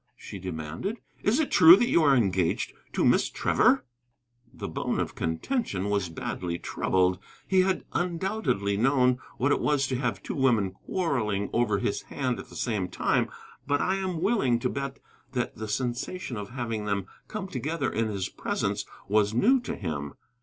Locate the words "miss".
3.11-3.29